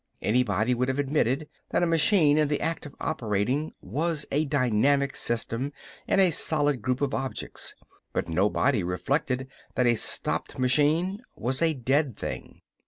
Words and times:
Anybody 0.23 0.73
would 0.73 0.87
have 0.87 0.97
admitted 0.97 1.47
that 1.69 1.83
a 1.83 1.85
machine 1.85 2.39
in 2.39 2.47
the 2.47 2.59
act 2.59 2.87
of 2.87 2.95
operating 2.99 3.73
was 3.81 4.25
a 4.31 4.45
dynamic 4.45 5.15
system 5.15 5.71
in 6.07 6.19
a 6.19 6.31
solid 6.31 6.81
group 6.81 7.01
of 7.01 7.13
objects, 7.13 7.75
but 8.11 8.27
nobody 8.27 8.81
reflected 8.81 9.47
that 9.75 9.85
a 9.85 9.93
stopped 9.93 10.57
machine 10.57 11.21
was 11.35 11.61
a 11.61 11.75
dead 11.75 12.17
thing. 12.17 12.61